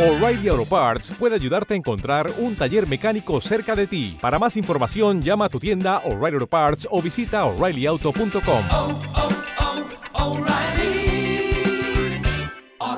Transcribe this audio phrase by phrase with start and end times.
[0.00, 4.16] O'Reilly Auto Parts puede ayudarte a encontrar un taller mecánico cerca de ti.
[4.18, 8.64] Para más información, llama a tu tienda O'Reilly Auto Parts o visita oreillyauto.com.
[8.70, 8.98] oh,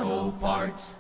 [0.05, 0.99] oh, Parts.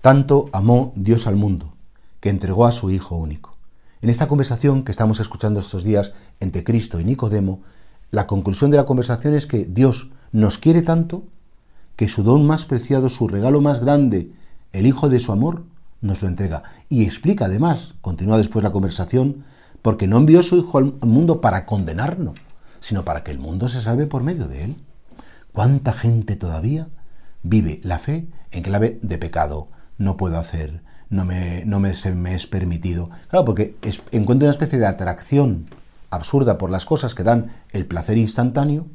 [0.00, 1.74] Tanto amó Dios al mundo,
[2.20, 3.56] que entregó a su Hijo único.
[4.00, 7.62] En esta conversación que estamos escuchando estos días entre Cristo y Nicodemo,
[8.10, 11.24] la conclusión de la conversación es que Dios nos quiere tanto
[11.96, 14.30] que su don más preciado, su regalo más grande,
[14.72, 15.64] el Hijo de su amor,
[16.00, 16.62] nos lo entrega.
[16.88, 19.44] Y explica además, continúa después la conversación,
[19.82, 22.38] porque no envió su Hijo al mundo para condenarnos,
[22.80, 24.76] sino para que el mundo se salve por medio de él.
[25.52, 26.88] ¿Cuánta gente todavía
[27.42, 29.68] vive la fe en clave de pecado?
[29.96, 33.10] No puedo hacer, no me, no me, se me es permitido.
[33.28, 35.66] Claro, porque es, encuentra una especie de atracción
[36.10, 38.86] absurda por las cosas que dan el placer instantáneo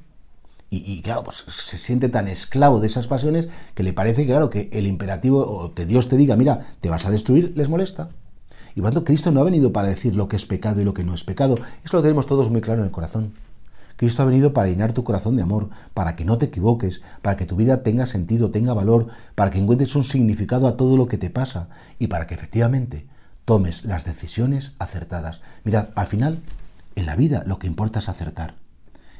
[0.69, 4.49] y, y, claro, pues se siente tan esclavo de esas pasiones que le parece claro
[4.49, 8.09] que el imperativo o que Dios te diga, mira, te vas a destruir, les molesta.
[8.75, 11.03] Y cuando Cristo no ha venido para decir lo que es pecado y lo que
[11.03, 13.33] no es pecado, eso lo tenemos todos muy claro en el corazón.
[14.03, 17.37] Cristo ha venido para llenar tu corazón de amor, para que no te equivoques, para
[17.37, 21.07] que tu vida tenga sentido, tenga valor, para que encuentres un significado a todo lo
[21.07, 23.07] que te pasa y para que efectivamente
[23.45, 25.39] tomes las decisiones acertadas.
[25.63, 26.41] Mirad, al final,
[26.97, 28.55] en la vida lo que importa es acertar.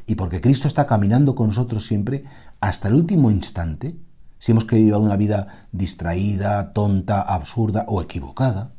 [0.05, 2.25] Y porque Cristo está caminando con nosotros siempre
[2.59, 3.95] hasta el último instante,
[4.37, 8.73] si hemos llevado una vida distraída, tonta, absurda o equivocada,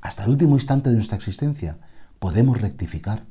[0.00, 1.76] hasta el último instante de nuestra existencia
[2.18, 3.26] podemos rectificar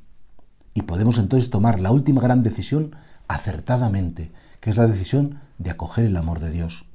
[0.74, 2.96] y podemos entonces tomar la última gran decisión
[3.28, 6.86] acertadamente, que es la decisión de acoger el amor de Dios.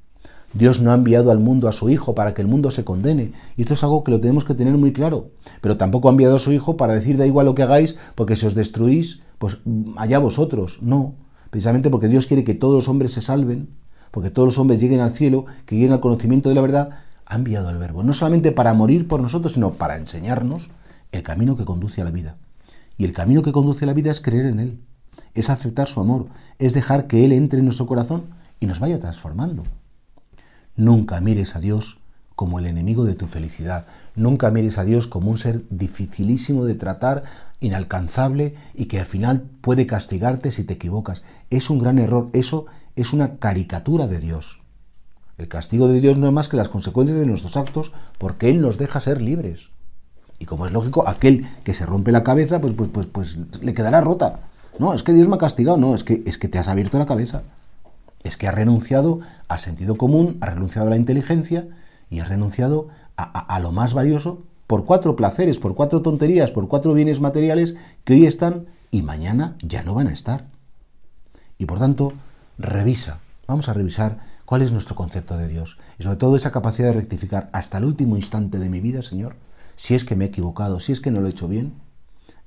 [0.52, 3.32] Dios no ha enviado al mundo a su Hijo para que el mundo se condene.
[3.56, 5.30] Y esto es algo que lo tenemos que tener muy claro.
[5.60, 8.36] Pero tampoco ha enviado a su Hijo para decir da igual lo que hagáis, porque
[8.36, 9.58] si os destruís, pues
[9.96, 10.78] allá vosotros.
[10.80, 11.14] No.
[11.50, 13.68] Precisamente porque Dios quiere que todos los hombres se salven,
[14.10, 16.90] porque todos los hombres lleguen al cielo, que lleguen al conocimiento de la verdad,
[17.26, 18.02] ha enviado al Verbo.
[18.02, 20.70] No solamente para morir por nosotros, sino para enseñarnos
[21.12, 22.36] el camino que conduce a la vida.
[22.98, 24.80] Y el camino que conduce la vida es creer en Él,
[25.34, 28.24] es aceptar su amor, es dejar que Él entre en nuestro corazón
[28.60, 29.62] y nos vaya transformando.
[30.76, 31.98] Nunca mires a Dios
[32.34, 33.86] como el enemigo de tu felicidad.
[34.14, 37.24] Nunca mires a Dios como un ser dificilísimo de tratar,
[37.60, 41.22] inalcanzable y que al final puede castigarte si te equivocas.
[41.48, 42.28] Es un gran error.
[42.34, 44.60] Eso es una caricatura de Dios.
[45.38, 48.60] El castigo de Dios no es más que las consecuencias de nuestros actos porque Él
[48.60, 49.70] nos deja ser libres.
[50.38, 53.74] Y como es lógico, aquel que se rompe la cabeza, pues, pues, pues, pues le
[53.74, 54.40] quedará rota.
[54.78, 56.98] No, es que Dios me ha castigado, no, es que, es que te has abierto
[56.98, 57.42] la cabeza
[58.26, 61.68] es que ha renunciado al sentido común, ha renunciado a la inteligencia
[62.10, 66.50] y ha renunciado a, a, a, lo más valioso por cuatro placeres, por cuatro tonterías,
[66.50, 70.46] por cuatro bienes materiales que hoy están y mañana ya no van a estar.
[71.58, 72.12] Y por tanto,
[72.58, 76.88] revisa, vamos a revisar cuál es nuestro concepto de Dios y sobre todo esa capacidad
[76.88, 79.36] de rectificar hasta el último instante de mi vida, Señor,
[79.76, 81.74] si es que me he equivocado, si es que no lo he hecho bien,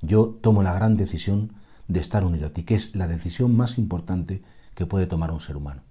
[0.02, 1.52] yo tomo la gran decisión
[1.88, 4.42] de estar unido a ti, que es la decisión más importante
[4.74, 5.82] que puede tomar un ser humano.